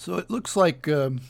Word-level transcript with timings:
So 0.00 0.14
it 0.14 0.30
looks 0.30 0.56
like, 0.56 0.88
um, 0.88 1.20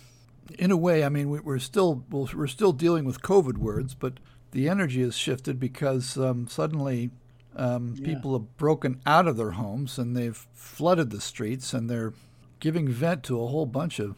in 0.57 0.71
a 0.71 0.77
way, 0.77 1.03
I 1.03 1.09
mean, 1.09 1.29
we, 1.29 1.41
we're 1.41 1.59
still 1.59 2.05
we're 2.09 2.47
still 2.47 2.73
dealing 2.73 3.05
with 3.05 3.21
COVID 3.21 3.59
words, 3.59 3.95
but 3.95 4.21
the 4.53 4.69
energy 4.69 5.03
has 5.03 5.17
shifted 5.17 5.59
because 5.59 6.17
um, 6.17 6.47
suddenly 6.47 7.11
um, 7.57 7.97
yeah. 7.99 8.07
people 8.07 8.33
have 8.35 8.57
broken 8.57 9.01
out 9.05 9.27
of 9.27 9.37
their 9.37 9.51
homes 9.51 9.99
and 9.99 10.17
they've 10.17 10.47
flooded 10.55 11.11
the 11.11 11.21
streets 11.21 11.75
and 11.75 11.91
they're 11.91 12.13
giving 12.61 12.87
vent 12.87 13.25
to 13.25 13.43
a 13.43 13.49
whole 13.49 13.67
bunch 13.67 13.99
of 13.99 14.15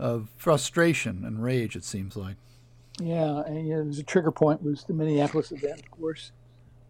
of 0.00 0.30
frustration 0.36 1.24
and 1.24 1.40
rage. 1.40 1.76
It 1.76 1.84
seems 1.84 2.16
like. 2.16 2.34
Yeah, 3.00 3.44
and 3.46 3.68
you 3.68 3.84
know, 3.84 3.88
a 3.88 4.02
trigger 4.02 4.32
point 4.32 4.64
was 4.64 4.82
the 4.82 4.94
Minneapolis 4.94 5.52
event, 5.52 5.78
of 5.78 5.90
course. 5.92 6.32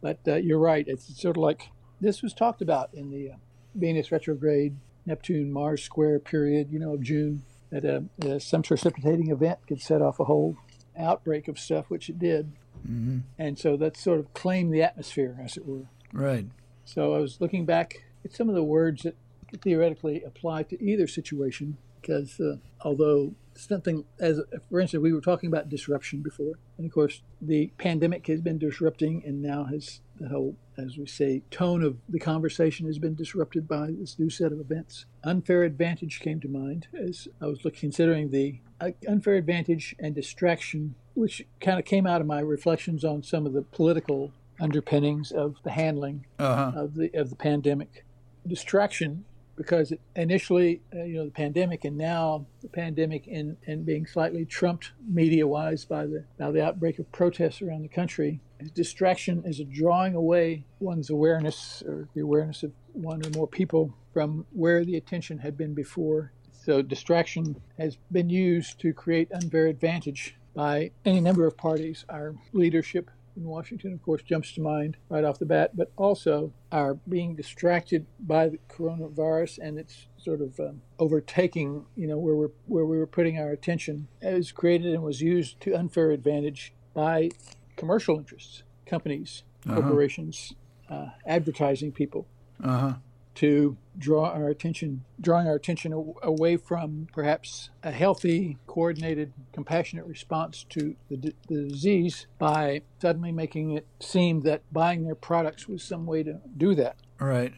But 0.01 0.21
uh, 0.27 0.37
you're 0.37 0.59
right. 0.59 0.89
It's 0.89 1.21
sort 1.21 1.37
of 1.37 1.43
like 1.43 1.69
this 2.01 2.23
was 2.23 2.33
talked 2.33 2.63
about 2.63 2.89
in 2.95 3.11
the 3.11 3.33
uh, 3.33 3.37
Venus 3.75 4.11
retrograde, 4.11 4.77
Neptune 5.07 5.53
Mars 5.53 5.82
square 5.82 6.19
period. 6.19 6.71
You 6.71 6.79
know, 6.79 6.95
of 6.95 7.02
June 7.02 7.43
that 7.71 7.84
uh, 7.84 8.27
uh, 8.27 8.38
some 8.38 8.62
precipitating 8.62 9.30
event 9.30 9.59
could 9.66 9.80
set 9.80 10.02
off 10.02 10.20
a 10.20 10.25
whole 10.25 10.56
outbreak 10.98 11.48
of 11.48 11.59
stuff, 11.59 11.87
which 11.88 12.09
it 12.09 12.19
did. 12.19 12.52
Mm-hmm. 12.87 13.20
And 13.38 13.59
so 13.59 13.77
that 13.78 13.97
sort 13.97 14.19
of 14.19 14.34
claimed 14.34 14.75
the 14.75 14.83
atmosphere, 14.83 15.38
as 15.42 15.56
it 15.56 15.66
were. 15.66 15.87
Right. 16.12 16.47
So 16.84 17.15
I 17.15 17.19
was 17.19 17.41
looking 17.41 17.65
back 17.65 18.05
at 18.25 18.34
some 18.34 18.48
of 18.48 18.55
the 18.55 18.62
words 18.62 19.05
that 19.05 19.16
theoretically 19.62 20.23
apply 20.23 20.65
to 20.65 20.83
either 20.83 21.06
situation 21.06 21.78
because 22.02 22.41
uh, 22.41 22.56
although 22.83 23.34
something 23.55 24.05
as 24.19 24.41
for 24.69 24.80
instance 24.80 25.02
we 25.02 25.12
were 25.12 25.20
talking 25.20 25.48
about 25.48 25.69
disruption 25.69 26.20
before 26.20 26.55
and 26.78 26.87
of 26.87 26.92
course 26.92 27.23
the 27.41 27.70
pandemic 27.78 28.27
has 28.27 28.41
been 28.41 28.59
disrupting 28.59 29.23
and 29.25 29.42
now 29.42 29.65
has 29.65 30.01
the 30.19 30.28
whole 30.28 30.56
as 30.78 30.97
we 30.97 31.06
say 31.06 31.42
tone 31.51 31.83
of 31.83 31.97
the 32.09 32.19
conversation 32.19 32.87
has 32.87 32.98
been 32.98 33.15
disrupted 33.15 33.69
by 33.69 33.88
this 33.91 34.19
new 34.19 34.30
set 34.30 34.52
of 34.52 34.61
events 34.61 35.05
unfair 35.25 35.65
advantage 35.65 36.20
came 36.20 36.41
to 36.41 36.48
mind 36.48 36.87
as 36.98 37.28
i 37.41 37.47
was 37.47 37.65
looking, 37.65 37.80
considering 37.80 38.30
the 38.30 38.59
uh, 38.80 38.91
unfair 39.09 39.34
advantage 39.34 39.95
and 39.98 40.14
distraction 40.14 40.95
which 41.14 41.45
kind 41.61 41.78
of 41.78 41.84
came 41.84 42.06
out 42.06 42.20
of 42.20 42.27
my 42.27 42.41
reflections 42.41 43.05
on 43.05 43.23
some 43.23 43.47
of 43.47 43.53
the 43.53 43.62
political 43.62 44.33
underpinnings 44.61 45.30
of 45.30 45.56
the 45.64 45.70
handling 45.70 46.25
uh-huh. 46.39 46.73
of 46.75 46.95
the 46.95 47.11
of 47.14 47.30
the 47.30 47.36
pandemic 47.36 48.05
distraction 48.47 49.25
because 49.56 49.92
initially, 50.17 50.81
uh, 50.95 51.03
you 51.03 51.14
know, 51.14 51.25
the 51.25 51.31
pandemic, 51.31 51.84
and 51.84 51.97
now 51.97 52.47
the 52.62 52.69
pandemic, 52.69 53.27
and, 53.27 53.56
and 53.67 53.84
being 53.84 54.06
slightly 54.06 54.45
trumped 54.45 54.92
media-wise 55.06 55.84
by 55.84 56.06
the 56.06 56.25
now 56.39 56.50
the 56.50 56.64
outbreak 56.64 56.98
of 56.98 57.11
protests 57.12 57.62
around 57.62 57.83
the 57.83 57.89
country, 57.89 58.41
distraction 58.75 59.42
is 59.45 59.61
a 59.61 59.64
drawing 59.64 60.14
away 60.14 60.64
one's 60.80 61.11
awareness 61.11 61.83
or 61.86 62.08
the 62.14 62.20
awareness 62.20 62.62
of 62.62 62.73
one 62.92 63.25
or 63.25 63.30
more 63.30 63.47
people 63.47 63.95
from 64.12 64.47
where 64.53 64.84
the 64.84 64.97
attention 64.97 65.39
had 65.39 65.56
been 65.56 65.75
before. 65.75 66.33
So 66.53 66.83
distraction 66.83 67.61
has 67.78 67.97
been 68.11 68.30
used 68.30 68.78
to 68.80 68.92
create 68.92 69.33
unfair 69.33 69.67
advantage 69.67 70.36
by 70.55 70.92
any 71.05 71.20
number 71.20 71.47
of 71.47 71.56
parties. 71.56 72.05
Our 72.08 72.34
leadership 72.53 73.11
in 73.36 73.44
Washington, 73.44 73.92
of 73.92 74.02
course, 74.02 74.22
jumps 74.22 74.52
to 74.52 74.61
mind 74.61 74.97
right 75.08 75.25
off 75.25 75.38
the 75.38 75.47
bat, 75.47 75.77
but 75.77 75.91
also 75.97 76.52
our 76.70 76.94
being 76.94 77.34
distracted 77.34 78.06
by 78.20 78.48
the 78.48 78.58
coronavirus 78.69 79.58
and 79.61 79.78
its 79.78 80.06
sort 80.16 80.41
of 80.41 80.58
um, 80.61 80.83
overtaking, 80.98 81.86
you 81.97 82.06
know, 82.06 82.19
where 82.19 82.34
we're 82.34 82.50
where 82.66 82.84
we 82.84 82.98
were 82.98 83.06
putting 83.06 83.39
our 83.39 83.50
attention, 83.50 84.08
was 84.22 84.52
created 84.52 84.92
and 84.92 85.02
was 85.02 85.20
used 85.20 85.61
to 85.61 85.74
unfair 85.74 86.11
advantage 86.11 86.72
by 86.94 87.30
commercial 87.77 88.19
interests, 88.19 88.62
companies, 88.86 89.44
uh-huh. 89.67 89.80
corporations, 89.80 90.55
uh, 90.91 91.06
advertising 91.27 91.92
people. 91.92 92.27
Uh-huh 92.62 92.94
to 93.34 93.77
draw 93.97 94.30
our 94.30 94.48
attention, 94.48 95.05
drawing 95.20 95.47
our 95.47 95.55
attention 95.55 95.92
away 96.22 96.56
from 96.56 97.08
perhaps 97.12 97.70
a 97.83 97.91
healthy, 97.91 98.58
coordinated, 98.66 99.33
compassionate 99.52 100.06
response 100.06 100.64
to 100.70 100.97
the, 101.08 101.16
d- 101.16 101.34
the, 101.48 101.69
disease 101.69 102.27
by 102.39 102.83
suddenly 103.00 103.33
making 103.33 103.72
it 103.72 103.86
seem 104.00 104.40
that 104.40 104.62
buying 104.73 105.05
their 105.05 105.14
products 105.14 105.68
was 105.68 105.83
some 105.83 106.07
way 106.07 106.23
to 106.23 106.40
do 106.57 106.74
that. 106.74 106.96
Right. 107.20 107.55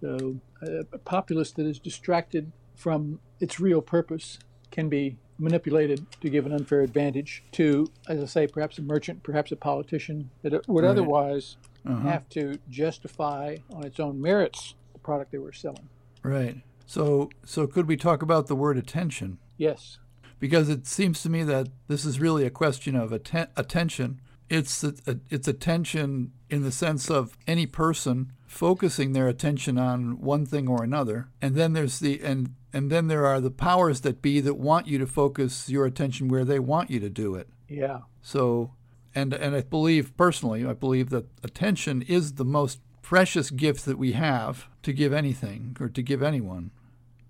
So 0.00 0.40
a, 0.62 0.80
a 0.92 0.98
populace 0.98 1.52
that 1.52 1.66
is 1.66 1.78
distracted 1.78 2.52
from 2.74 3.20
its 3.40 3.60
real 3.60 3.80
purpose 3.80 4.38
can 4.70 4.88
be 4.88 5.16
manipulated 5.38 6.06
to 6.20 6.30
give 6.30 6.46
an 6.46 6.52
unfair 6.52 6.80
advantage 6.80 7.42
to, 7.52 7.90
as 8.08 8.22
I 8.22 8.26
say, 8.26 8.46
perhaps 8.46 8.78
a 8.78 8.82
merchant, 8.82 9.22
perhaps 9.22 9.52
a 9.52 9.56
politician 9.56 10.30
that 10.42 10.66
would 10.68 10.84
right. 10.84 10.90
otherwise 10.90 11.56
uh-huh. 11.86 12.08
have 12.08 12.28
to 12.30 12.58
justify 12.68 13.58
on 13.72 13.84
its 13.84 14.00
own 14.00 14.20
merits 14.20 14.74
product 15.06 15.30
they 15.30 15.38
were 15.38 15.52
selling. 15.52 15.88
Right. 16.22 16.56
So, 16.84 17.30
so 17.44 17.66
could 17.66 17.86
we 17.86 17.96
talk 17.96 18.22
about 18.22 18.48
the 18.48 18.56
word 18.56 18.76
attention? 18.76 19.38
Yes. 19.56 19.98
Because 20.38 20.68
it 20.68 20.86
seems 20.86 21.22
to 21.22 21.30
me 21.30 21.44
that 21.44 21.68
this 21.88 22.04
is 22.04 22.20
really 22.20 22.44
a 22.44 22.50
question 22.50 22.96
of 22.96 23.12
atten- 23.12 23.48
attention. 23.56 24.20
It's 24.50 24.84
a, 24.84 24.94
a, 25.06 25.16
it's 25.30 25.48
attention 25.48 26.32
in 26.50 26.62
the 26.62 26.72
sense 26.72 27.08
of 27.10 27.38
any 27.46 27.66
person 27.66 28.32
focusing 28.46 29.12
their 29.12 29.28
attention 29.28 29.78
on 29.78 30.20
one 30.20 30.46
thing 30.46 30.68
or 30.68 30.82
another, 30.82 31.28
and 31.42 31.54
then 31.54 31.72
there's 31.72 31.98
the 31.98 32.20
and 32.22 32.54
and 32.72 32.90
then 32.90 33.08
there 33.08 33.26
are 33.26 33.40
the 33.40 33.50
powers 33.50 34.02
that 34.02 34.22
be 34.22 34.40
that 34.40 34.54
want 34.54 34.86
you 34.86 34.98
to 34.98 35.06
focus 35.06 35.68
your 35.68 35.86
attention 35.86 36.28
where 36.28 36.44
they 36.44 36.60
want 36.60 36.90
you 36.90 37.00
to 37.00 37.10
do 37.10 37.34
it. 37.34 37.48
Yeah. 37.68 38.00
So, 38.22 38.72
and 39.14 39.34
and 39.34 39.56
I 39.56 39.62
believe 39.62 40.16
personally, 40.16 40.64
I 40.64 40.74
believe 40.74 41.10
that 41.10 41.26
attention 41.42 42.02
is 42.02 42.34
the 42.34 42.44
most 42.44 42.78
precious 43.06 43.52
gift 43.52 43.84
that 43.84 43.96
we 43.96 44.14
have 44.14 44.66
to 44.82 44.92
give 44.92 45.12
anything 45.12 45.76
or 45.78 45.88
to 45.88 46.02
give 46.02 46.24
anyone. 46.24 46.72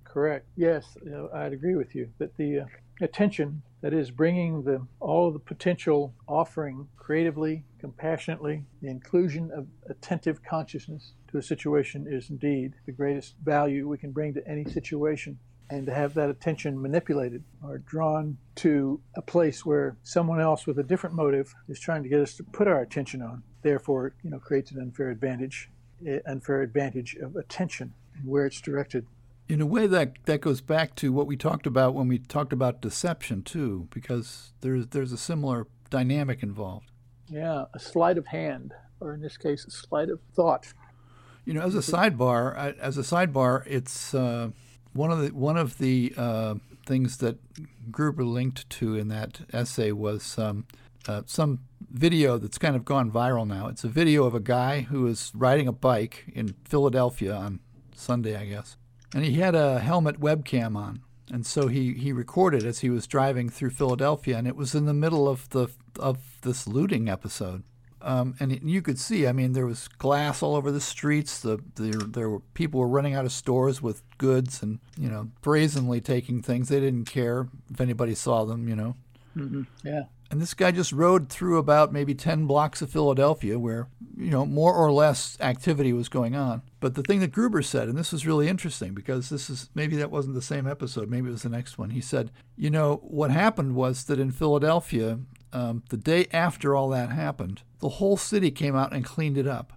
Correct. 0.04 0.47
Yes, 0.56 0.97
I'd 1.34 1.53
agree 1.53 1.75
with 1.75 1.94
you 1.94 2.09
that 2.16 2.34
the 2.38 2.60
uh, 2.60 2.64
attention 3.03 3.60
that 3.82 3.92
is 3.92 4.10
bringing 4.10 4.62
the 4.62 4.86
all 5.00 5.31
the 5.31 5.38
potential 5.38 6.15
offering 6.26 6.88
creatively, 6.97 7.62
compassionately, 7.78 8.65
the 8.81 8.88
inclusion 8.88 9.50
of 9.54 9.66
attentive 9.91 10.42
consciousness 10.42 11.12
to 11.31 11.36
a 11.36 11.42
situation 11.42 12.06
is 12.09 12.31
indeed 12.31 12.72
the 12.86 12.92
greatest 12.92 13.34
value 13.44 13.86
we 13.86 13.98
can 13.98 14.12
bring 14.12 14.32
to 14.32 14.48
any 14.48 14.65
situation. 14.65 15.38
And 15.69 15.87
to 15.87 15.94
have 15.94 16.15
that 16.15 16.31
attention 16.31 16.81
manipulated 16.81 17.43
or 17.62 17.78
drawn 17.78 18.38
to 18.56 19.00
a 19.16 19.22
place 19.22 19.66
where 19.66 19.97
someone 20.03 20.41
else 20.41 20.66
with 20.66 20.78
a 20.78 20.84
different 20.84 21.16
motive 21.16 21.54
is 21.69 21.81
trying 21.81 22.04
to 22.04 22.09
get 22.09 22.21
us 22.21 22.34
to 22.34 22.44
put 22.44 22.69
our 22.69 22.81
attention 22.81 23.21
on 23.21 23.43
therefore, 23.66 24.15
you 24.22 24.31
know, 24.31 24.38
creates 24.38 24.71
an 24.71 24.81
unfair 24.81 25.10
advantage, 25.10 25.69
unfair 26.25 26.62
advantage 26.62 27.16
of 27.16 27.34
attention 27.34 27.93
and 28.15 28.27
where 28.27 28.47
it's 28.47 28.60
directed. 28.60 29.06
In 29.49 29.60
a 29.60 29.66
way, 29.66 29.87
that 29.87 30.15
that 30.25 30.41
goes 30.41 30.60
back 30.60 30.94
to 30.97 31.12
what 31.12 31.27
we 31.27 31.37
talked 31.37 31.66
about 31.66 31.94
when 31.94 32.09
we 32.09 32.19
talked 32.19 32.53
about 32.53 32.81
deception 32.81 33.43
too, 33.43 33.88
because 33.93 34.53
there's 34.60 34.88
there's 34.88 35.12
a 35.12 35.19
similar 35.19 35.66
dynamic 35.91 36.43
involved. 36.43 36.91
Yeah, 37.28 37.65
a 37.75 37.78
sleight 37.78 38.19
of 38.19 38.28
hand, 38.28 38.72
or 39.00 39.15
in 39.15 39.21
this 39.21 39.37
case, 39.37 39.65
a 39.65 39.71
sleight 39.71 40.10
of 40.10 40.21
thought. 40.34 40.72
You 41.44 41.54
know, 41.54 41.62
as 41.62 41.77
a 41.77 41.78
sidebar, 41.78 42.56
as 42.78 42.98
a 42.98 43.03
sidebar, 43.03 43.65
it's 43.66 44.15
uh, 44.15 44.50
one 44.97 45.12
of 45.12 45.21
the 45.21 45.29
one 45.29 45.57
of 45.57 45.79
the 45.79 46.12
uh, 46.17 46.55
things 46.87 47.19
that 47.19 47.39
Gruber 47.91 48.25
linked 48.25 48.69
to 48.71 48.97
in 48.97 49.09
that 49.09 49.41
essay 49.53 49.93
was 49.93 50.39
um, 50.39 50.67
uh, 51.07 51.23
some 51.27 51.61
video 51.91 52.39
that's 52.39 52.59
kind 52.59 52.77
of 52.77 52.84
gone 52.84 53.11
viral 53.11 53.47
now. 53.47 53.69
It's 53.69 53.84
a 53.84 53.89
video 53.89 54.25
of 54.25 54.34
a 54.34 54.41
guy 54.41 54.83
who 54.83 55.07
is 55.07 55.33
riding 55.34 55.69
a 55.69 55.73
bike 55.73 56.25
in 56.34 56.55
Philadelphia 56.65 57.34
on 57.34 57.61
Sunday, 57.95 58.37
I 58.37 58.47
guess. 58.47 58.77
And 59.15 59.25
he 59.25 59.34
had 59.34 59.55
a 59.55 59.79
helmet 59.79 60.21
webcam 60.21 60.77
on. 60.77 61.01
And 61.33 61.45
so 61.45 61.69
he, 61.69 61.95
he 61.95 62.13
recorded 62.13 62.65
as 62.65 62.81
he 62.81 62.91
was 62.91 63.07
driving 63.07 63.49
through 63.49 63.71
Philadelphia, 63.71 64.39
and 64.39 64.47
it 64.47 64.55
was 64.57 64.75
in 64.75 64.87
the 64.87 64.95
middle 64.95 65.28
of 65.28 65.49
the 65.51 65.69
of 65.99 66.19
this 66.43 66.69
looting 66.69 67.09
episode. 67.09 67.65
Um, 68.06 68.37
and 68.39 68.61
you 68.62 68.83
could 68.83 69.00
see, 69.00 69.27
I 69.27 69.33
mean, 69.33 69.53
there 69.53 69.67
was 69.67 69.89
glass 69.89 70.41
all 70.41 70.55
over 70.55 70.71
the 70.71 70.81
streets. 70.81 71.41
The, 71.41 71.59
the 71.75 71.91
there 72.09 72.31
were 72.31 72.39
people 72.55 72.78
were 72.78 72.87
running 72.87 73.15
out 73.15 73.25
of 73.25 73.33
stores 73.33 73.83
with 73.83 74.03
goods, 74.17 74.62
and 74.62 74.78
you 74.97 75.11
know, 75.11 75.33
brazenly 75.43 76.00
taking 76.00 76.41
things. 76.41 76.69
They 76.69 76.78
didn't 76.78 77.07
care 77.07 77.48
if 77.69 77.80
anybody 77.80 78.15
saw 78.15 78.45
them, 78.45 78.69
you 78.69 78.77
know. 78.77 78.95
Mm-hmm. 79.36 79.63
Yeah. 79.84 80.04
And 80.30 80.41
this 80.41 80.54
guy 80.54 80.71
just 80.71 80.92
rode 80.92 81.28
through 81.28 81.59
about 81.59 81.92
maybe 81.92 82.15
10 82.15 82.47
blocks 82.47 82.83
of 82.83 82.91
Philadelphia 82.91 83.59
where, 83.59 83.89
you 84.16 84.30
know, 84.30 84.45
more 84.45 84.75
or 84.75 84.91
less 84.91 85.36
activity 85.41 85.92
was 85.92 86.09
going 86.09 86.34
on. 86.34 86.63
But 86.80 86.95
the 86.95 87.03
thing 87.03 87.21
that 87.21 87.30
Gruber 87.30 87.63
said, 87.63 87.89
and 87.89 87.97
this 87.97 88.13
was 88.13 88.27
really 88.27 88.48
interesting 88.48 88.92
because 88.92 89.28
this 89.28 89.48
is 89.48 89.71
maybe 89.75 89.95
that 89.97 90.10
wasn't 90.10 90.34
the 90.34 90.42
same 90.42 90.66
episode, 90.66 91.09
maybe 91.09 91.28
it 91.28 91.33
was 91.33 91.42
the 91.42 91.48
next 91.48 91.78
one. 91.78 91.91
He 91.91 92.01
said, 92.01 92.33
you 92.57 92.71
know, 92.71 92.97
what 93.04 93.30
happened 93.30 93.77
was 93.77 94.04
that 94.04 94.19
in 94.19 94.33
Philadelphia, 94.33 95.21
um, 95.56 95.82
the 95.88 95.97
day 95.97 96.26
after 96.32 96.74
all 96.74 96.88
that 96.91 97.10
happened, 97.10 97.62
the 97.80 97.88
whole 97.88 98.16
city 98.16 98.50
came 98.50 98.76
out 98.76 98.92
and 98.92 99.04
cleaned 99.04 99.38
it 99.38 99.47
up. 99.47 99.72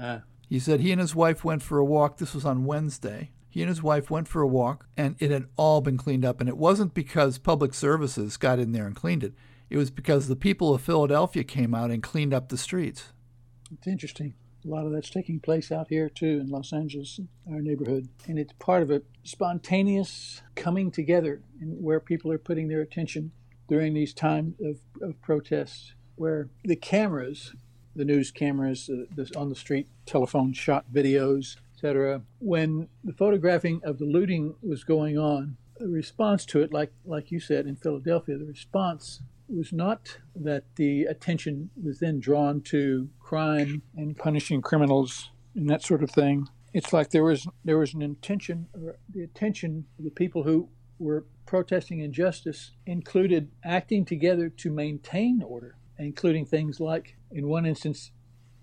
Uh. 0.00 0.20
He 0.48 0.58
said 0.58 0.80
he 0.80 0.92
and 0.92 1.00
his 1.00 1.14
wife 1.14 1.44
went 1.44 1.62
for 1.62 1.78
a 1.78 1.84
walk. 1.84 2.18
This 2.18 2.34
was 2.34 2.44
on 2.44 2.64
Wednesday. 2.64 3.30
He 3.48 3.62
and 3.62 3.68
his 3.68 3.82
wife 3.82 4.10
went 4.10 4.28
for 4.28 4.42
a 4.42 4.48
walk, 4.48 4.86
and 4.96 5.16
it 5.18 5.30
had 5.30 5.46
all 5.56 5.80
been 5.80 5.96
cleaned 5.96 6.24
up. 6.24 6.40
And 6.40 6.48
it 6.48 6.56
wasn't 6.56 6.92
because 6.92 7.38
public 7.38 7.72
services 7.72 8.36
got 8.36 8.58
in 8.58 8.72
there 8.72 8.86
and 8.86 8.94
cleaned 8.94 9.24
it 9.24 9.34
it 9.70 9.76
was 9.76 9.90
because 9.90 10.28
the 10.28 10.36
people 10.36 10.74
of 10.74 10.82
Philadelphia 10.82 11.42
came 11.42 11.74
out 11.74 11.90
and 11.90 12.02
cleaned 12.02 12.34
up 12.34 12.48
the 12.48 12.58
streets. 12.58 13.12
It's 13.72 13.86
interesting. 13.86 14.34
A 14.64 14.68
lot 14.68 14.86
of 14.86 14.92
that's 14.92 15.10
taking 15.10 15.40
place 15.40 15.72
out 15.72 15.88
here 15.88 16.08
too 16.08 16.40
in 16.40 16.48
Los 16.48 16.72
Angeles, 16.72 17.20
our 17.50 17.60
neighborhood. 17.60 18.08
And 18.26 18.38
it's 18.38 18.52
part 18.54 18.82
of 18.82 18.90
a 18.90 19.02
spontaneous 19.24 20.42
coming 20.54 20.90
together 20.90 21.42
in 21.60 21.82
where 21.82 22.00
people 22.00 22.30
are 22.32 22.38
putting 22.38 22.68
their 22.68 22.80
attention 22.80 23.32
during 23.68 23.94
these 23.94 24.14
times 24.14 24.54
of, 24.60 24.78
of 25.00 25.20
protests, 25.22 25.94
where 26.16 26.48
the 26.64 26.76
cameras, 26.76 27.54
the 27.96 28.04
news 28.04 28.30
cameras 28.30 28.90
uh, 28.90 29.04
this 29.14 29.32
on 29.32 29.48
the 29.48 29.54
street, 29.54 29.88
telephone 30.06 30.52
shot 30.52 30.84
videos, 30.92 31.56
etc., 31.74 32.22
when 32.38 32.88
the 33.02 33.12
photographing 33.12 33.80
of 33.84 33.98
the 33.98 34.04
looting 34.04 34.54
was 34.62 34.84
going 34.84 35.18
on, 35.18 35.56
the 35.78 35.88
response 35.88 36.46
to 36.46 36.60
it, 36.60 36.72
like 36.72 36.92
like 37.04 37.30
you 37.30 37.40
said 37.40 37.66
in 37.66 37.76
Philadelphia, 37.76 38.38
the 38.38 38.44
response 38.44 39.20
was 39.48 39.72
not 39.72 40.18
that 40.34 40.64
the 40.76 41.04
attention 41.04 41.70
was 41.82 41.98
then 41.98 42.18
drawn 42.18 42.60
to 42.62 43.08
crime 43.20 43.82
and 43.96 44.16
punishing 44.16 44.62
criminals 44.62 45.30
and 45.54 45.68
that 45.68 45.82
sort 45.82 46.02
of 46.02 46.10
thing. 46.10 46.48
It's 46.72 46.92
like 46.92 47.10
there 47.10 47.24
was 47.24 47.46
there 47.64 47.78
was 47.78 47.94
an 47.94 48.02
intention, 48.02 48.66
or 48.74 48.96
the 49.12 49.22
attention 49.22 49.86
of 49.98 50.04
the 50.04 50.10
people 50.10 50.42
who 50.42 50.68
were 50.98 51.26
protesting 51.46 52.00
injustice 52.00 52.72
included 52.86 53.50
acting 53.62 54.04
together 54.04 54.48
to 54.48 54.70
maintain 54.70 55.42
order, 55.42 55.76
including 55.98 56.46
things 56.46 56.80
like, 56.80 57.16
in 57.30 57.48
one 57.48 57.66
instance, 57.66 58.10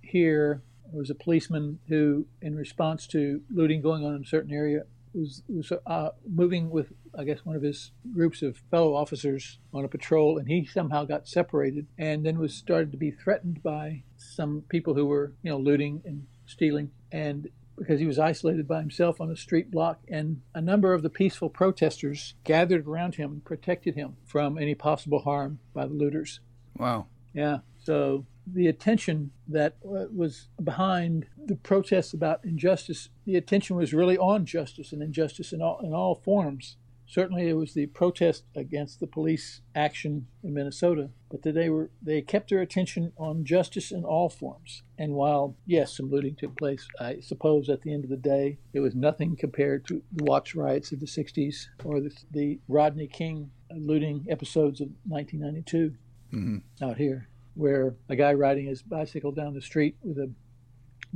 here 0.01 0.63
there 0.91 0.99
was 0.99 1.09
a 1.09 1.15
policeman 1.15 1.79
who, 1.87 2.25
in 2.41 2.55
response 2.55 3.07
to 3.07 3.41
looting 3.49 3.81
going 3.81 4.05
on 4.05 4.15
in 4.15 4.23
a 4.23 4.27
certain 4.27 4.53
area, 4.53 4.83
was 5.13 5.43
was 5.47 5.71
uh, 5.85 6.09
moving 6.29 6.69
with 6.69 6.93
I 7.17 7.23
guess 7.25 7.45
one 7.45 7.55
of 7.55 7.61
his 7.61 7.91
groups 8.13 8.41
of 8.41 8.61
fellow 8.71 8.95
officers 8.95 9.59
on 9.73 9.83
a 9.83 9.89
patrol, 9.89 10.37
and 10.37 10.47
he 10.47 10.65
somehow 10.65 11.05
got 11.05 11.27
separated, 11.27 11.87
and 11.97 12.25
then 12.25 12.39
was 12.39 12.53
started 12.53 12.91
to 12.91 12.97
be 12.97 13.11
threatened 13.11 13.61
by 13.61 14.03
some 14.17 14.63
people 14.69 14.93
who 14.93 15.05
were 15.05 15.33
you 15.43 15.51
know 15.51 15.57
looting 15.57 16.01
and 16.05 16.25
stealing, 16.45 16.91
and 17.11 17.49
because 17.81 17.99
he 17.99 18.05
was 18.05 18.19
isolated 18.19 18.67
by 18.67 18.79
himself 18.79 19.19
on 19.19 19.31
a 19.31 19.35
street 19.35 19.71
block, 19.71 20.01
and 20.07 20.41
a 20.53 20.61
number 20.61 20.93
of 20.93 21.01
the 21.01 21.09
peaceful 21.09 21.49
protesters 21.49 22.35
gathered 22.43 22.87
around 22.87 23.15
him 23.15 23.31
and 23.31 23.43
protected 23.43 23.95
him 23.95 24.17
from 24.23 24.59
any 24.59 24.75
possible 24.75 25.19
harm 25.21 25.57
by 25.73 25.87
the 25.87 25.93
looters. 25.93 26.41
Wow. 26.77 27.07
Yeah. 27.33 27.59
So 27.79 28.27
the 28.45 28.67
attention 28.67 29.31
that 29.47 29.77
uh, 29.83 30.05
was 30.15 30.47
behind 30.63 31.25
the 31.43 31.55
protests 31.55 32.13
about 32.13 32.45
injustice, 32.45 33.09
the 33.25 33.35
attention 33.35 33.75
was 33.75 33.95
really 33.95 34.17
on 34.17 34.45
justice 34.45 34.91
and 34.91 35.01
injustice 35.01 35.51
in 35.51 35.61
all 35.63 35.79
in 35.83 35.91
all 35.91 36.21
forms. 36.23 36.77
Certainly, 37.11 37.49
it 37.49 37.57
was 37.57 37.73
the 37.73 37.87
protest 37.87 38.45
against 38.55 39.01
the 39.01 39.05
police 39.05 39.59
action 39.75 40.27
in 40.43 40.53
Minnesota, 40.53 41.09
but 41.29 41.41
they 41.41 41.69
were 41.69 41.91
they 42.01 42.21
kept 42.21 42.49
their 42.49 42.61
attention 42.61 43.11
on 43.17 43.43
justice 43.43 43.91
in 43.91 44.05
all 44.05 44.29
forms. 44.29 44.83
And 44.97 45.11
while 45.11 45.57
yes, 45.65 45.97
some 45.97 46.09
looting 46.09 46.35
took 46.35 46.57
place, 46.57 46.87
I 47.01 47.19
suppose 47.19 47.67
at 47.67 47.81
the 47.81 47.93
end 47.93 48.05
of 48.05 48.09
the 48.09 48.15
day, 48.15 48.59
it 48.71 48.79
was 48.79 48.95
nothing 48.95 49.35
compared 49.35 49.85
to 49.87 50.01
the 50.13 50.23
Watts 50.23 50.55
riots 50.55 50.93
of 50.93 51.01
the 51.01 51.05
'60s 51.05 51.65
or 51.83 51.99
the, 51.99 52.15
the 52.31 52.59
Rodney 52.69 53.07
King 53.07 53.51
looting 53.75 54.25
episodes 54.29 54.79
of 54.79 54.87
1992 55.05 55.93
mm-hmm. 56.33 56.83
out 56.85 56.95
here 56.95 57.27
where 57.55 57.93
a 58.07 58.15
guy 58.15 58.31
riding 58.31 58.67
his 58.67 58.81
bicycle 58.81 59.33
down 59.33 59.53
the 59.53 59.61
street 59.61 59.97
with 60.01 60.17
a 60.17 60.31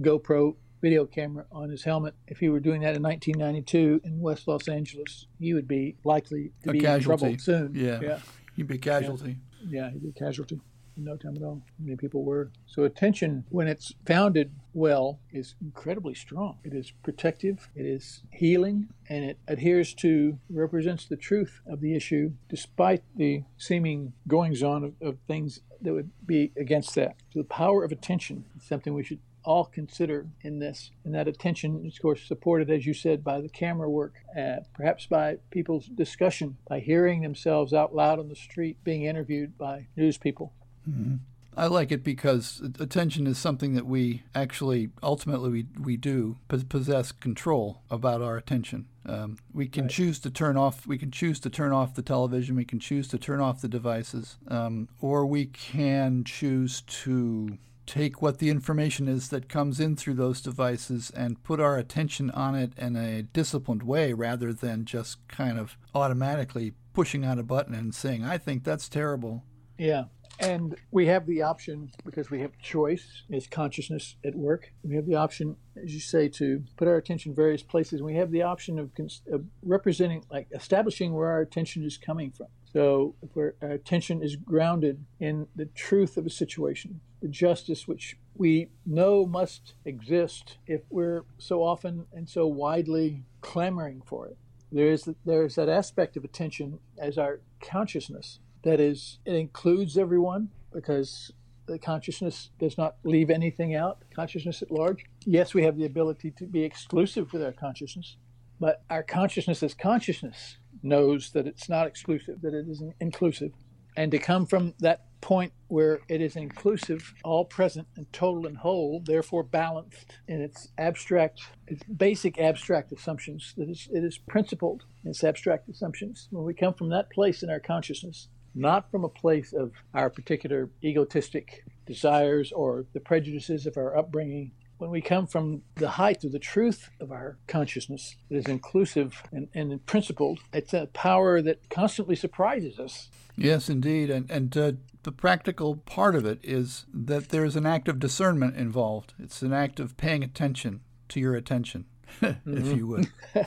GoPro 0.02 0.58
video 0.86 1.04
camera 1.04 1.46
on 1.52 1.68
his 1.72 1.84
helmet. 1.84 2.14
If 2.28 2.38
he 2.38 2.48
were 2.48 2.60
doing 2.60 2.82
that 2.82 2.96
in 2.96 3.02
1992 3.02 4.02
in 4.04 4.20
West 4.20 4.48
Los 4.48 4.68
Angeles, 4.68 5.26
he 5.40 5.52
would 5.56 5.68
be 5.68 5.96
likely 6.04 6.52
to 6.64 6.70
a 6.70 6.74
be 6.74 6.80
casualty. 6.80 7.26
in 7.26 7.38
trouble 7.38 7.72
soon. 7.72 7.72
Yeah, 7.74 8.00
yeah. 8.00 8.20
he'd 8.56 8.68
be 8.68 8.76
a 8.76 8.78
casualty. 8.78 9.38
Yeah. 9.68 9.86
yeah, 9.86 9.90
he'd 9.90 10.04
be 10.04 10.10
a 10.10 10.12
casualty 10.12 10.62
in 10.96 11.04
no 11.04 11.18
time 11.18 11.36
at 11.38 11.42
all. 11.42 11.64
Many 11.80 11.98
people 11.98 12.24
were. 12.24 12.52
So 12.68 12.84
attention, 12.84 13.46
when 13.50 13.68
it's 13.68 13.96
founded 14.06 14.52
well, 14.76 15.20
is 15.32 15.56
incredibly 15.60 16.14
strong. 16.14 16.60
It 16.64 16.76
is 16.76 16.92
protective, 17.04 17.68
it 17.74 17.88
is 17.88 18.22
healing, 18.32 18.90
and 19.10 19.26
it 19.26 19.40
adheres 19.48 19.92
to, 19.96 20.38
represents 20.52 21.08
the 21.08 21.18
truth 21.18 21.62
of 21.66 21.82
the 21.82 21.96
issue, 21.96 22.34
despite 22.48 23.02
the 23.16 23.44
seeming 23.58 24.14
goings 24.28 24.62
on 24.62 24.84
of, 24.84 24.94
of 25.02 25.18
things 25.28 25.62
that 25.82 25.94
would 25.94 26.12
be 26.28 26.52
against 26.56 26.94
that. 26.94 27.16
So 27.34 27.40
the 27.40 27.46
power 27.46 27.84
of 27.84 27.92
attention 27.92 28.46
is 28.56 28.64
something 28.64 28.94
we 28.94 29.04
should 29.04 29.20
all 29.46 29.66
consider 29.66 30.28
in 30.42 30.60
this. 30.60 30.92
And 31.04 31.14
that 31.16 31.28
attention 31.28 31.86
is, 31.86 31.96
of 31.96 32.02
course, 32.02 32.24
supported, 32.24 32.70
as 32.70 32.86
you 32.86 32.94
said, 32.94 33.24
by 33.24 33.42
the 33.42 33.50
camera 33.50 33.90
work, 33.90 34.16
uh, 34.38 34.58
perhaps 34.74 35.06
by 35.06 35.38
people's 35.52 35.86
discussion, 35.88 36.58
by 36.68 36.80
hearing 36.80 37.22
themselves 37.22 37.74
out 37.74 37.96
loud 37.96 38.20
on 38.20 38.30
the 38.30 38.36
street, 38.36 38.78
being 38.84 39.04
interviewed 39.04 39.58
by 39.58 39.88
news 39.96 40.18
people. 40.18 40.54
Mm-hmm. 40.90 41.16
I 41.58 41.68
like 41.68 41.92
it 41.92 42.04
because 42.04 42.62
attention 42.80 43.28
is 43.28 43.38
something 43.38 43.76
that 43.76 43.86
we 43.86 44.24
actually 44.34 44.90
ultimately 45.02 45.50
we, 45.50 45.66
we 45.80 45.98
do 45.98 46.38
possess 46.48 47.12
control 47.14 47.82
about 47.90 48.22
our 48.22 48.36
attention. 48.36 48.88
Um, 49.06 49.38
we 49.54 49.68
can 49.68 49.84
right. 49.84 49.92
choose 49.92 50.20
to 50.20 50.30
turn 50.30 50.58
off. 50.58 50.86
We 50.86 50.98
can 50.98 51.12
choose 51.12 51.40
to 51.42 51.50
turn 51.50 51.72
off 51.72 51.96
the 51.96 52.02
television. 52.02 52.56
We 52.56 52.66
can 52.66 52.80
choose 52.80 53.08
to 53.10 53.18
turn 53.18 53.40
off 53.40 53.62
the 53.62 53.70
devices, 53.70 54.38
um, 54.48 54.90
or 55.00 55.26
we 55.26 55.46
can 55.46 56.24
choose 56.26 56.82
to 56.82 57.58
take 57.86 58.22
what 58.22 58.40
the 58.40 58.50
information 58.50 59.08
is 59.08 59.30
that 59.30 59.50
comes 59.50 59.80
in 59.80 59.96
through 59.96 60.16
those 60.16 60.42
devices 60.42 61.12
and 61.12 61.44
put 61.44 61.60
our 61.60 61.78
attention 61.78 62.32
on 62.32 62.56
it 62.56 62.74
in 62.78 62.96
a 62.96 63.24
disciplined 63.24 63.84
way 63.84 64.14
rather 64.14 64.54
than 64.54 64.86
just 64.86 65.26
kind 65.28 65.60
of 65.60 65.78
automatically 65.94 66.74
pushing 66.94 67.26
on 67.26 67.40
a 67.40 67.44
button 67.44 67.76
and 67.76 67.94
saying, 67.94 68.24
I 68.24 68.38
think 68.38 68.64
that's 68.64 68.90
terrible. 68.90 69.44
Yeah. 69.78 70.06
And 70.40 70.76
we 70.92 71.06
have 71.08 71.26
the 71.26 71.44
option, 71.44 71.92
because 72.04 72.30
we 72.30 72.42
have 72.42 72.58
choice, 72.62 73.24
is 73.30 73.48
consciousness 73.48 74.18
at 74.26 74.36
work. 74.36 74.74
We 74.84 74.96
have 74.96 75.06
the 75.06 75.16
option, 75.16 75.56
as 75.82 75.94
you 75.94 76.02
say, 76.02 76.28
to 76.30 76.64
put 76.76 76.88
our 76.88 76.98
attention 76.98 77.34
various 77.34 77.64
places. 77.64 78.02
We 78.02 78.16
have 78.16 78.32
the 78.32 78.42
option 78.42 78.78
of, 78.78 78.92
of 79.32 79.46
representing, 79.64 80.26
like 80.30 80.48
establishing 80.54 81.14
where 81.14 81.30
our 81.30 81.42
attention 81.42 81.86
is 81.86 81.98
coming 81.98 82.32
from. 82.32 82.48
So, 82.74 83.16
if 83.22 83.38
our 83.38 83.56
attention 83.62 84.22
is 84.22 84.36
grounded 84.36 85.06
in 85.20 85.48
the 85.56 85.68
truth 85.68 86.18
of 86.18 86.26
a 86.26 86.30
situation, 86.30 87.00
the 87.26 87.32
justice 87.32 87.88
which 87.88 88.16
we 88.36 88.70
know 88.86 89.26
must 89.26 89.74
exist 89.84 90.60
if 90.68 90.82
we're 90.92 91.24
so 91.40 91.64
often 91.64 92.06
and 92.14 92.30
so 92.30 92.46
widely 92.46 93.24
clamoring 93.42 94.00
for 94.06 94.28
it. 94.28 94.38
There 94.72 94.92
is, 94.92 95.10
there 95.26 95.44
is 95.44 95.56
that 95.56 95.68
aspect 95.68 96.16
of 96.18 96.24
attention 96.24 96.78
as 97.00 97.18
our 97.18 97.40
consciousness 97.60 98.38
that 98.62 98.80
is, 98.80 99.18
it 99.26 99.34
includes 99.34 99.98
everyone 99.98 100.50
because 100.72 101.32
the 101.66 101.80
consciousness 101.80 102.52
does 102.60 102.78
not 102.78 102.98
leave 103.04 103.32
anything 103.32 103.74
out, 103.74 104.04
consciousness 104.16 104.62
at 104.62 104.70
large. 104.70 105.04
Yes, 105.26 105.56
we 105.56 105.64
have 105.64 105.78
the 105.78 105.86
ability 105.86 106.30
to 106.30 106.46
be 106.46 106.64
exclusive 106.64 107.34
with 107.34 107.42
our 107.42 107.54
consciousness, 107.54 108.18
but 108.60 108.84
our 108.92 109.02
consciousness 109.02 109.64
as 109.64 109.74
consciousness 109.74 110.58
knows 110.84 111.32
that 111.32 111.48
it's 111.48 111.70
not 111.70 111.88
exclusive, 111.88 112.42
that 112.44 112.54
it 112.54 112.68
is 112.70 112.84
inclusive. 113.00 113.52
And 113.98 114.12
to 114.12 114.20
come 114.20 114.46
from 114.46 114.76
that 114.80 115.06
point 115.26 115.52
where 115.70 116.02
it 116.08 116.22
is 116.22 116.36
inclusive, 116.36 117.16
all 117.24 117.44
present 117.44 117.88
and 117.98 118.06
total 118.14 118.46
and 118.46 118.58
whole, 118.58 119.02
therefore 119.04 119.42
balanced 119.42 120.14
in 120.28 120.40
its 120.40 120.68
abstract, 120.78 121.42
its 121.68 121.82
basic 121.84 122.40
abstract 122.40 122.92
assumptions, 122.92 123.56
that 123.58 123.68
is, 123.68 123.90
it 123.92 124.04
is 124.04 124.20
principled 124.20 124.84
in 125.04 125.10
its 125.10 125.24
abstract 125.24 125.68
assumptions. 125.68 126.28
When 126.30 126.46
we 126.46 126.54
come 126.54 126.76
from 126.76 126.90
that 126.90 127.10
place 127.10 127.42
in 127.42 127.50
our 127.50 127.60
consciousness, 127.60 128.28
not 128.54 128.92
from 128.92 129.04
a 129.04 129.10
place 129.10 129.52
of 129.52 129.72
our 129.96 130.12
particular 130.12 130.70
egotistic 130.84 131.66
desires 131.88 132.52
or 132.52 132.86
the 132.94 133.00
prejudices 133.00 133.66
of 133.66 133.78
our 133.78 133.98
upbringing, 133.98 134.52
when 134.78 134.92
we 134.92 135.02
come 135.02 135.26
from 135.26 135.64
the 135.78 135.90
height 135.90 136.24
of 136.24 136.34
the 136.34 136.40
truth 136.40 136.92
of 137.00 137.12
our 137.12 137.40
consciousness 137.48 138.16
that 138.30 138.38
is 138.38 138.46
inclusive 138.46 139.24
and, 139.32 139.48
and 139.56 139.84
principled, 139.88 140.40
it's 140.54 140.74
a 140.74 140.86
power 140.94 141.42
that 141.42 141.68
constantly 141.72 142.16
surprises 142.16 142.78
us. 142.78 143.10
Yes, 143.38 143.70
indeed. 143.70 144.10
And, 144.10 144.30
and 144.30 144.58
uh, 144.58 144.72
the 145.06 145.12
practical 145.12 145.78
part 145.78 146.16
of 146.16 146.26
it 146.26 146.40
is 146.42 146.88
that 146.92 147.30
there's 147.30 147.56
an 147.56 147.66
act 147.66 147.88
of 147.88 148.00
discernment 148.00 148.56
involved. 148.56 149.14
It's 149.20 149.44
an 149.44 149.54
act 149.54 149.80
of 149.80 149.96
paying 149.98 150.24
attention 150.24 150.82
to 151.10 151.20
your 151.20 151.36
attention, 151.36 151.86
mm-hmm. 152.20 152.58
if 152.58 152.76
you 152.76 152.88
would. 152.88 153.12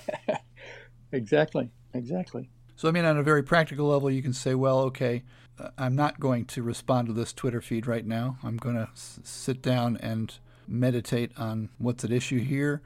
exactly, 1.13 1.71
exactly. 1.93 2.49
So, 2.77 2.89
I 2.89 2.93
mean, 2.93 3.05
on 3.05 3.19
a 3.19 3.25
very 3.25 3.43
practical 3.43 3.89
level, 3.89 4.09
you 4.09 4.23
can 4.23 4.33
say, 4.33 4.55
well, 4.55 4.79
okay, 4.83 5.25
uh, 5.59 5.71
I'm 5.77 5.97
not 5.97 6.21
going 6.21 6.45
to 6.45 6.63
respond 6.63 7.09
to 7.09 7.13
this 7.13 7.33
Twitter 7.33 7.61
feed 7.61 7.89
right 7.89 8.07
now. 8.07 8.39
I'm 8.45 8.57
going 8.57 8.77
to 8.77 8.89
s- 8.93 9.19
sit 9.25 9.61
down 9.61 9.97
and 9.97 10.33
meditate 10.69 11.33
on 11.37 11.71
what's 11.79 12.05
at 12.05 12.13
issue 12.13 12.39
here, 12.39 12.83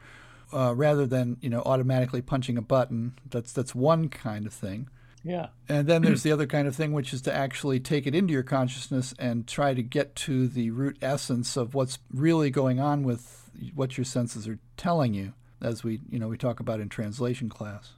uh, 0.50 0.74
rather 0.74 1.06
than 1.06 1.36
you 1.42 1.50
know 1.50 1.62
automatically 1.66 2.22
punching 2.22 2.56
a 2.56 2.62
button. 2.62 3.18
That's 3.28 3.52
that's 3.52 3.74
one 3.74 4.08
kind 4.08 4.46
of 4.46 4.54
thing. 4.54 4.88
Yeah. 5.24 5.48
And 5.68 5.86
then 5.86 6.02
there's 6.02 6.22
the 6.22 6.32
other 6.32 6.46
kind 6.46 6.66
of 6.66 6.74
thing, 6.74 6.92
which 6.92 7.12
is 7.12 7.22
to 7.22 7.34
actually 7.34 7.80
take 7.80 8.06
it 8.06 8.14
into 8.14 8.32
your 8.32 8.42
consciousness 8.42 9.14
and 9.18 9.46
try 9.46 9.74
to 9.74 9.82
get 9.82 10.16
to 10.16 10.48
the 10.48 10.70
root 10.70 10.98
essence 11.00 11.56
of 11.56 11.74
what's 11.74 11.98
really 12.12 12.50
going 12.50 12.80
on 12.80 13.04
with 13.04 13.50
what 13.74 13.96
your 13.96 14.04
senses 14.04 14.48
are 14.48 14.58
telling 14.76 15.14
you, 15.14 15.34
as 15.60 15.84
we 15.84 16.00
you 16.10 16.18
know 16.18 16.28
we 16.28 16.36
talk 16.36 16.58
about 16.58 16.80
in 16.80 16.88
translation 16.88 17.48
class. 17.48 17.92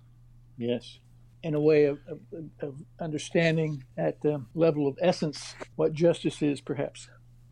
Yes 0.59 0.99
in 1.45 1.55
a 1.55 1.61
way 1.61 1.85
of, 1.85 1.99
of, 2.09 2.21
of 2.61 2.75
understanding 2.99 3.85
at 3.99 4.23
the 4.23 4.43
level 4.55 4.89
of 4.89 4.99
essence 5.01 5.55
what 5.77 5.93
justice 5.93 6.41
is, 6.41 6.63
perhaps. 6.63 7.09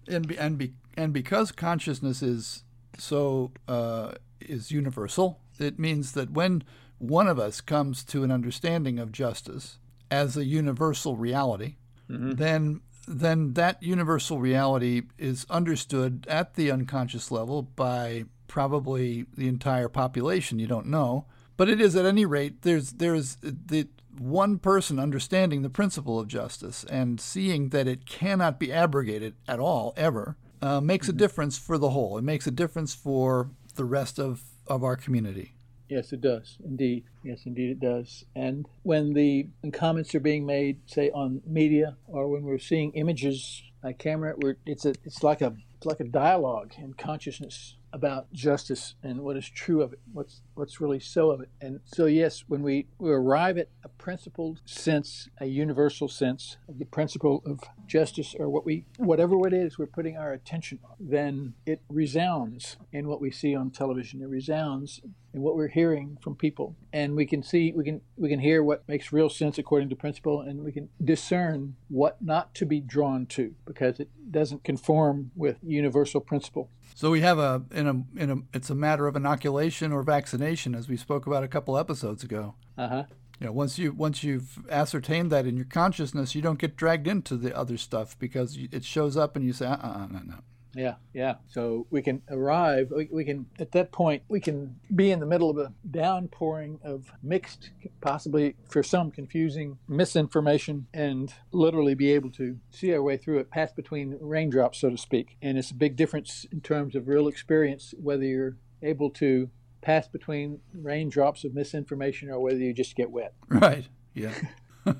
And 0.08 0.26
be, 0.26 0.38
and 0.38 0.56
be, 0.56 0.72
and 0.96 1.12
because 1.12 1.52
consciousness 1.52 2.22
is 2.22 2.64
so 2.98 3.52
uh, 3.68 4.12
is 4.40 4.72
universal. 4.72 5.40
It 5.58 5.78
means 5.78 6.12
that 6.12 6.30
when 6.30 6.64
one 7.02 7.26
of 7.26 7.36
us 7.36 7.60
comes 7.60 8.04
to 8.04 8.22
an 8.22 8.30
understanding 8.30 9.00
of 9.00 9.10
justice 9.10 9.78
as 10.08 10.36
a 10.36 10.44
universal 10.44 11.16
reality, 11.16 11.74
mm-hmm. 12.08 12.32
then 12.32 12.80
then 13.08 13.54
that 13.54 13.82
universal 13.82 14.38
reality 14.38 15.02
is 15.18 15.44
understood 15.50 16.24
at 16.28 16.54
the 16.54 16.70
unconscious 16.70 17.32
level 17.32 17.62
by 17.62 18.24
probably 18.46 19.26
the 19.36 19.48
entire 19.48 19.88
population. 19.88 20.60
You 20.60 20.68
don't 20.68 20.86
know, 20.86 21.26
but 21.56 21.68
it 21.68 21.80
is 21.80 21.96
at 21.96 22.06
any 22.06 22.24
rate. 22.24 22.62
There's 22.62 22.92
there's 22.92 23.36
the 23.42 23.88
one 24.16 24.58
person 24.58 25.00
understanding 25.00 25.62
the 25.62 25.70
principle 25.70 26.20
of 26.20 26.28
justice 26.28 26.84
and 26.84 27.20
seeing 27.20 27.70
that 27.70 27.88
it 27.88 28.06
cannot 28.06 28.60
be 28.60 28.72
abrogated 28.72 29.34
at 29.48 29.58
all 29.58 29.92
ever 29.96 30.36
uh, 30.60 30.80
makes 30.80 31.08
a 31.08 31.10
mm-hmm. 31.10 31.18
difference 31.18 31.58
for 31.58 31.78
the 31.78 31.90
whole. 31.90 32.16
It 32.16 32.22
makes 32.22 32.46
a 32.46 32.52
difference 32.52 32.94
for 32.94 33.50
the 33.74 33.84
rest 33.84 34.20
of, 34.20 34.42
of 34.68 34.84
our 34.84 34.94
community. 34.94 35.54
Yes, 35.92 36.10
it 36.10 36.22
does. 36.22 36.56
Indeed. 36.64 37.04
Yes, 37.22 37.42
indeed 37.44 37.68
it 37.68 37.78
does. 37.80 38.24
And 38.34 38.64
when 38.82 39.12
the 39.12 39.48
comments 39.74 40.14
are 40.14 40.20
being 40.20 40.46
made, 40.46 40.78
say 40.86 41.10
on 41.10 41.42
media, 41.46 41.98
or 42.06 42.28
when 42.28 42.44
we're 42.44 42.58
seeing 42.58 42.92
images 42.92 43.62
by 43.82 43.92
camera, 43.92 44.34
it's 44.64 44.86
a 44.86 44.94
it's 45.04 45.22
like 45.22 45.42
a 45.42 45.54
it's 45.76 45.84
like 45.84 46.00
a 46.00 46.04
dialogue 46.04 46.72
in 46.78 46.94
consciousness 46.94 47.76
about 47.92 48.32
justice 48.32 48.94
and 49.02 49.20
what 49.20 49.36
is 49.36 49.48
true 49.48 49.82
of 49.82 49.92
it, 49.92 50.00
what's 50.12 50.42
what's 50.54 50.80
really 50.80 51.00
so 51.00 51.30
of 51.30 51.40
it. 51.40 51.50
And 51.60 51.80
so 51.84 52.06
yes, 52.06 52.44
when 52.46 52.62
we, 52.62 52.86
we 52.98 53.10
arrive 53.10 53.58
at 53.58 53.68
a 53.84 53.88
principled 53.88 54.60
sense, 54.64 55.28
a 55.40 55.46
universal 55.46 56.08
sense 56.08 56.56
of 56.68 56.78
the 56.78 56.84
principle 56.84 57.42
of 57.46 57.60
justice 57.86 58.34
or 58.38 58.48
what 58.48 58.64
we 58.64 58.84
whatever 58.96 59.36
it 59.46 59.52
is 59.52 59.78
we're 59.78 59.86
putting 59.86 60.16
our 60.16 60.32
attention 60.32 60.78
on, 60.84 60.96
then 61.00 61.54
it 61.66 61.82
resounds 61.88 62.76
in 62.92 63.08
what 63.08 63.20
we 63.20 63.30
see 63.30 63.54
on 63.54 63.70
television. 63.70 64.22
It 64.22 64.28
resounds 64.28 65.00
in 65.34 65.40
what 65.40 65.56
we're 65.56 65.68
hearing 65.68 66.18
from 66.20 66.36
people. 66.36 66.76
And 66.92 67.14
we 67.14 67.26
can 67.26 67.42
see 67.42 67.72
we 67.74 67.84
can 67.84 68.00
we 68.16 68.28
can 68.28 68.40
hear 68.40 68.62
what 68.62 68.86
makes 68.88 69.12
real 69.12 69.28
sense 69.28 69.58
according 69.58 69.88
to 69.90 69.96
principle 69.96 70.40
and 70.40 70.62
we 70.64 70.72
can 70.72 70.88
discern 71.02 71.76
what 71.88 72.20
not 72.20 72.54
to 72.54 72.66
be 72.66 72.80
drawn 72.80 73.26
to 73.26 73.54
because 73.66 74.00
it 74.00 74.08
doesn't 74.32 74.64
conform 74.64 75.30
with 75.36 75.58
universal 75.62 76.20
principle. 76.20 76.70
So 76.94 77.10
we 77.10 77.20
have 77.20 77.38
a 77.38 77.62
in 77.70 77.86
a 77.86 78.20
in 78.20 78.30
a 78.30 78.56
it's 78.56 78.70
a 78.70 78.74
matter 78.74 79.06
of 79.06 79.16
inoculation 79.16 79.92
or 79.92 80.02
vaccination, 80.02 80.74
as 80.74 80.88
we 80.88 80.96
spoke 80.96 81.26
about 81.26 81.44
a 81.44 81.48
couple 81.48 81.78
episodes 81.78 82.24
ago. 82.24 82.54
Uh 82.76 82.88
huh. 82.88 83.04
You 83.40 83.46
know, 83.46 83.52
once 83.52 83.78
you 83.78 83.92
once 83.92 84.22
you've 84.22 84.58
ascertained 84.70 85.32
that 85.32 85.46
in 85.46 85.56
your 85.56 85.66
consciousness, 85.66 86.34
you 86.34 86.42
don't 86.42 86.58
get 86.58 86.76
dragged 86.76 87.08
into 87.08 87.36
the 87.36 87.56
other 87.56 87.76
stuff 87.76 88.18
because 88.18 88.56
it 88.70 88.84
shows 88.84 89.16
up 89.16 89.36
and 89.36 89.44
you 89.44 89.52
say, 89.52 89.66
uh, 89.66 89.76
uh, 89.76 90.06
no, 90.10 90.20
no. 90.24 90.34
Yeah, 90.74 90.94
yeah. 91.12 91.34
So 91.48 91.86
we 91.90 92.02
can 92.02 92.22
arrive, 92.30 92.92
we, 92.94 93.08
we, 93.10 93.24
can, 93.24 93.46
at 93.58 93.72
that 93.72 93.92
point, 93.92 94.22
we 94.28 94.40
can 94.40 94.76
be 94.94 95.10
in 95.10 95.20
the 95.20 95.26
middle 95.26 95.50
of 95.50 95.58
a 95.58 95.72
downpouring 95.90 96.78
of 96.82 97.12
mixed, 97.22 97.70
possibly 98.00 98.56
for 98.68 98.82
some 98.82 99.10
confusing 99.10 99.78
misinformation, 99.88 100.86
and 100.94 101.32
literally 101.52 101.94
be 101.94 102.12
able 102.12 102.30
to 102.32 102.58
see 102.70 102.92
our 102.94 103.02
way 103.02 103.16
through 103.16 103.38
it, 103.38 103.50
pass 103.50 103.72
between 103.72 104.16
raindrops, 104.20 104.78
so 104.78 104.90
to 104.90 104.98
speak. 104.98 105.36
And 105.42 105.58
it's 105.58 105.70
a 105.70 105.74
big 105.74 105.96
difference 105.96 106.46
in 106.50 106.60
terms 106.60 106.94
of 106.94 107.08
real 107.08 107.28
experience, 107.28 107.94
whether 107.98 108.24
you're 108.24 108.56
able 108.82 109.10
to 109.10 109.50
pass 109.82 110.08
between 110.08 110.60
raindrops 110.72 111.44
of 111.44 111.54
misinformation 111.54 112.30
or 112.30 112.40
whether 112.40 112.58
you 112.58 112.72
just 112.72 112.96
get 112.96 113.10
wet. 113.10 113.34
Right, 113.48 113.88
yeah. 114.14 114.32
well, 114.84 114.94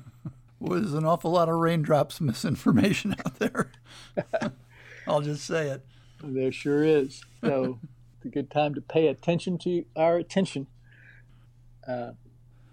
there's 0.59 0.93
an 0.93 1.05
awful 1.05 1.31
lot 1.31 1.49
of 1.49 1.55
raindrops 1.55 2.21
misinformation 2.21 3.15
out 3.25 3.39
there. 3.39 3.71
I'll 5.07 5.21
just 5.21 5.45
say 5.45 5.67
it. 5.67 5.85
There 6.23 6.51
sure 6.51 6.83
is. 6.83 7.23
So 7.43 7.79
it's 8.17 8.25
a 8.25 8.29
good 8.29 8.49
time 8.49 8.73
to 8.75 8.81
pay 8.81 9.07
attention 9.07 9.57
to 9.59 9.83
our 9.95 10.17
attention. 10.17 10.67
Uh, 11.87 12.11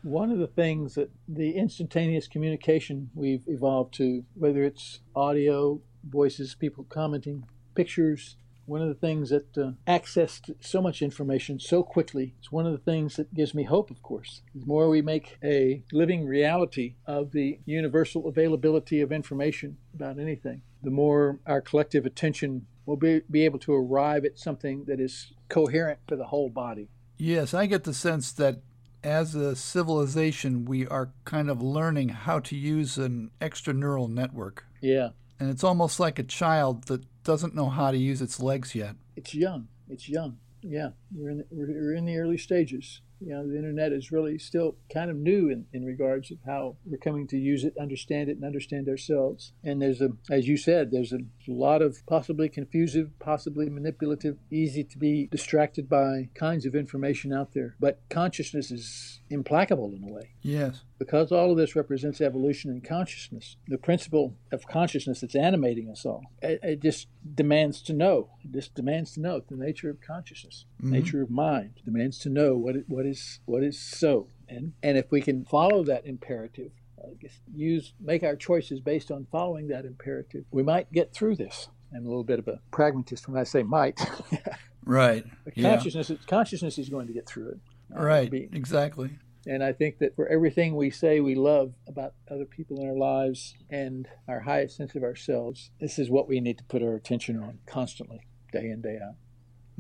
one 0.03 0.31
of 0.31 0.39
the 0.39 0.47
things 0.47 0.95
that 0.95 1.11
the 1.29 1.53
instantaneous 1.53 2.29
communication 2.29 3.11
we've 3.15 3.45
evolved 3.47 3.95
to, 3.95 4.25
whether 4.35 4.63
it's 4.63 5.01
audio, 5.15 5.81
voices, 6.09 6.55
people 6.55 6.87
commenting, 6.89 7.45
pictures, 7.75 8.37
one 8.67 8.81
of 8.81 8.89
the 8.89 8.95
things 8.95 9.31
that 9.31 9.59
uh, 9.59 9.73
accessed 9.89 10.55
so 10.61 10.81
much 10.81 11.03
information 11.03 11.59
so 11.59 11.83
quickly 11.83 12.35
is 12.41 12.53
one 12.53 12.67
of 12.67 12.73
the 12.73 12.79
things 12.79 13.17
that 13.17 13.35
gives 13.35 13.53
me 13.53 13.65
hope, 13.65 13.91
of 13.91 14.01
course. 14.01 14.43
The 14.55 14.65
more 14.65 14.89
we 14.89 15.03
make 15.03 15.39
a 15.43 15.83
living 15.93 16.25
reality 16.25 16.95
of 17.05 17.33
the 17.33 17.59
universal 17.65 18.29
availability 18.29 19.01
of 19.01 19.11
information 19.11 19.77
about 19.93 20.21
anything, 20.21 20.63
the 20.83 20.91
more 20.91 21.41
our 21.47 21.61
collective 21.61 22.07
attention 22.07 22.67
will 22.87 22.97
be, 22.97 23.23
be 23.31 23.45
able 23.45 23.59
to 23.61 23.75
arrive 23.75 24.25
at 24.25 24.39
something 24.39 24.85
that 24.87 25.01
is 25.01 25.33
coherent 25.49 25.99
for 26.09 26.17
the 26.17 26.27
whole 26.27 26.49
body. 26.49 26.89
Yes, 27.17 27.55
I 27.55 27.67
get 27.67 27.85
the 27.85 27.95
sense 27.95 28.33
that 28.33 28.63
as 29.03 29.35
a 29.35 29.57
civilization, 29.57 30.65
we 30.65 30.87
are 30.87 31.13
kind 31.25 31.51
of 31.51 31.63
learning 31.63 32.11
how 32.11 32.39
to 32.41 32.57
use 32.57 32.99
an 32.99 33.31
extra 33.41 33.73
neural 33.73 34.09
network. 34.09 34.65
Yeah. 34.81 35.11
And 35.39 35.51
it's 35.51 35.65
almost 35.65 36.01
like 36.01 36.19
a 36.19 36.23
child 36.23 36.85
that 36.85 37.05
doesn't 37.25 37.55
know 37.55 37.69
how 37.69 37.91
to 37.91 37.97
use 37.97 38.21
its 38.21 38.41
legs 38.41 38.75
yet. 38.75 38.97
It's 39.17 39.35
young. 39.35 39.69
It's 39.89 40.09
young. 40.09 40.39
Yeah, 40.63 40.91
we're 41.15 41.31
in 41.31 41.39
the, 41.39 41.47
we're 41.51 41.95
in 41.95 42.05
the 42.05 42.19
early 42.19 42.37
stages 42.37 43.01
you 43.21 43.35
know, 43.35 43.47
the 43.47 43.57
internet 43.57 43.93
is 43.93 44.11
really 44.11 44.39
still 44.39 44.77
kind 44.93 45.11
of 45.11 45.17
new 45.17 45.51
in, 45.51 45.67
in 45.73 45.85
regards 45.85 46.31
of 46.31 46.39
how 46.47 46.77
we're 46.87 46.99
coming 46.99 47.27
to 47.29 47.39
use 47.39 47.65
it, 47.65 47.75
understand 47.79 48.29
it, 48.29 48.37
and 48.37 48.45
understand 48.45 48.89
ourselves. 48.89 49.53
And 49.63 49.81
there's 49.83 50.01
a, 50.01 50.11
as 50.31 50.49
you 50.49 50.57
said, 50.57 50.91
there's 50.91 51.13
a 51.13 51.21
lot 51.47 51.83
of 51.83 51.99
possibly 52.07 52.49
confusive, 52.49 53.11
possibly 53.19 53.69
manipulative, 53.69 54.39
easy 54.51 54.85
to 54.85 54.99
be 54.99 55.29
distracted 55.31 55.89
by 55.89 56.31
kinds 56.35 56.67
of 56.67 56.75
information 56.75 57.33
out 57.33 57.53
there. 57.53 57.77
But 57.79 58.01
consciousness 58.09 58.71
is 58.71 59.21
implacable 59.29 59.93
in 59.95 60.09
a 60.09 60.13
way. 60.13 60.31
Yes. 60.43 60.83
Because 60.99 61.33
all 61.33 61.51
of 61.51 61.57
this 61.57 61.77
represents 61.77 62.21
evolution 62.21 62.71
in 62.71 62.81
consciousness, 62.81 63.57
the 63.69 63.79
principle 63.79 64.35
of 64.53 64.67
consciousness 64.67 65.21
that's 65.21 65.35
animating 65.37 65.91
us 65.91 66.05
all, 66.05 66.23
it, 66.43 66.61
it 66.63 66.83
just 66.83 67.09
demands 67.35 67.83
to 67.83 67.93
know. 67.93 68.31
It 68.45 68.53
just 68.53 68.75
demands 68.75 69.13
to 69.13 69.21
know 69.21 69.41
the 69.49 69.57
nature 69.57 69.91
of 69.91 70.01
consciousness, 70.01 70.67
mm-hmm. 70.81 70.93
nature 70.93 71.23
of 71.23 71.31
mind, 71.31 71.81
demands 71.85 72.19
to 72.21 72.29
know 72.29 72.57
what 72.57 72.77
it, 72.77 72.85
what 72.89 73.07
is 73.07 73.41
what 73.47 73.63
is 73.63 73.79
so. 73.79 74.29
And 74.49 74.73
and 74.83 74.97
if 74.99 75.11
we 75.11 75.21
can 75.21 75.45
follow 75.45 75.85
that 75.85 76.07
imperative, 76.07 76.73
uh, 77.03 77.11
use 77.55 77.95
make 78.01 78.23
our 78.23 78.37
choices 78.37 78.81
based 78.81 79.11
on 79.11 79.27
following 79.31 79.69
that 79.69 79.85
imperative, 79.85 80.45
we 80.51 80.63
might 80.63 80.93
get 80.93 81.13
through 81.13 81.37
this. 81.37 81.69
I'm 81.95 82.05
a 82.05 82.09
little 82.09 82.25
bit 82.25 82.39
of 82.39 82.49
a 82.49 82.61
pragmatist 82.71 83.29
when 83.29 83.39
I 83.39 83.45
say 83.45 83.63
might. 83.63 83.99
right. 84.85 85.25
consciousness, 85.61 86.11
yeah. 86.11 86.17
consciousness 86.27 86.79
is 86.79 86.89
going 86.89 87.09
to 87.09 87.13
get 87.13 87.27
through 87.27 87.49
it. 87.49 87.59
Uh, 87.97 88.03
right. 88.03 88.31
Be, 88.31 88.49
exactly. 88.53 89.11
And 89.47 89.65
I 89.65 89.73
think 89.73 89.99
that 89.99 90.15
for 90.15 90.29
everything 90.29 90.77
we 90.77 90.91
say 90.91 91.21
we 91.21 91.35
love 91.35 91.73
about 91.89 92.15
other 92.31 92.45
people 92.45 92.81
in 92.81 92.89
our 92.89 92.97
lives 92.97 93.55
and 93.71 94.07
our 94.29 94.41
highest 94.41 94.77
sense 94.77 94.95
of 94.95 95.03
ourselves, 95.03 95.71
this 95.81 95.99
is 95.99 96.11
what 96.11 96.29
we 96.29 96.41
need 96.41 96.59
to 96.59 96.65
put 96.65 96.83
our 96.83 96.95
attention 96.95 97.43
on 97.43 97.59
constantly, 97.67 98.27
day 98.53 98.69
in, 98.69 98.83
day 98.83 98.99
out. 99.03 99.15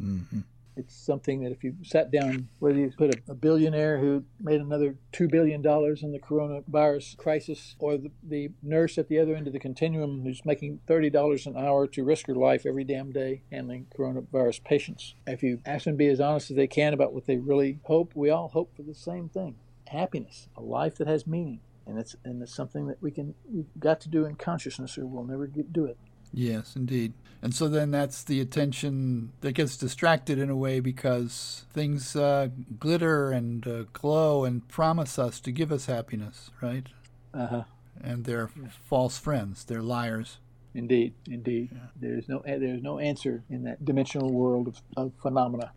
Mm-hmm. 0.00 0.40
It's 0.80 0.96
something 0.96 1.42
that 1.42 1.52
if 1.52 1.62
you 1.62 1.76
sat 1.82 2.10
down, 2.10 2.49
whether 2.58 2.78
you 2.78 2.90
put 2.96 3.14
a, 3.14 3.32
a 3.32 3.34
billionaire 3.34 3.99
who 3.99 4.25
made 4.40 4.60
another 4.60 4.96
$2 5.12 5.30
billion 5.30 5.60
in 5.60 6.12
the 6.12 6.18
coronavirus 6.18 7.16
crisis, 7.16 7.76
or 7.78 7.96
the, 7.96 8.10
the 8.22 8.50
nurse 8.62 8.99
at 8.99 9.08
the 9.08 9.18
other 9.18 9.34
end 9.34 9.46
of 9.46 9.52
the 9.52 9.58
continuum 9.58 10.22
who's 10.22 10.44
making 10.44 10.80
$30 10.88 11.46
an 11.46 11.56
hour 11.56 11.87
to 11.87 12.04
risk 12.04 12.26
her 12.26 12.34
life 12.34 12.64
every 12.66 12.84
damn 12.84 13.12
day 13.12 13.42
handling 13.52 13.87
coronavirus 13.96 14.64
patients, 14.64 15.14
if 15.26 15.42
you 15.42 15.60
ask 15.66 15.84
them 15.84 15.94
to 15.94 15.99
be 15.99 16.08
as 16.08 16.20
honest 16.20 16.50
as 16.50 16.56
they 16.56 16.66
can 16.66 16.94
about 16.94 17.12
what 17.12 17.26
they 17.26 17.37
really 17.37 17.78
hope, 17.84 18.12
we 18.14 18.30
all 18.30 18.49
hope 18.49 18.75
for 18.75 18.82
the 18.82 18.94
same 18.94 19.28
thing 19.28 19.56
happiness, 19.88 20.49
a 20.56 20.60
life 20.60 20.96
that 20.96 21.08
has 21.08 21.26
meaning. 21.26 21.60
And 21.87 21.99
it's, 21.99 22.14
and 22.25 22.40
it's 22.40 22.54
something 22.54 22.87
that 22.87 23.02
we 23.02 23.10
can, 23.10 23.34
we've 23.52 23.66
got 23.78 24.00
to 24.02 24.08
do 24.08 24.25
in 24.25 24.37
consciousness 24.37 24.96
or 24.96 25.06
we'll 25.06 25.25
never 25.25 25.49
get, 25.49 25.72
do 25.72 25.84
it. 25.87 25.99
Yes, 26.32 26.76
indeed. 26.76 27.12
And 27.42 27.54
so 27.54 27.68
then 27.68 27.90
that's 27.90 28.22
the 28.22 28.40
attention 28.40 29.32
that 29.40 29.52
gets 29.52 29.76
distracted 29.76 30.38
in 30.38 30.50
a 30.50 30.56
way 30.56 30.80
because 30.80 31.64
things 31.72 32.14
uh, 32.14 32.49
glitter 32.78 33.30
and 33.30 33.66
uh, 33.66 33.84
glow 33.92 34.44
and 34.44 34.66
promise 34.68 35.18
us 35.18 35.40
to 35.40 35.52
give 35.52 35.72
us 35.72 35.87
happiness, 35.87 36.50
right? 36.60 36.87
Uh 37.32 37.46
huh. 37.46 37.62
And 38.02 38.25
they're 38.25 38.50
yeah. 38.60 38.68
false 38.84 39.18
friends. 39.18 39.64
They're 39.64 39.82
liars. 39.82 40.38
Indeed, 40.75 41.14
indeed. 41.26 41.70
Yeah. 41.72 41.78
There's 41.96 42.28
no 42.28 42.42
there's 42.44 42.82
no 42.82 42.99
answer 42.99 43.42
in 43.50 43.64
that 43.64 43.84
dimensional 43.84 44.30
world 44.32 44.68
of, 44.68 44.82
of 44.96 45.12
phenomena. 45.20 45.72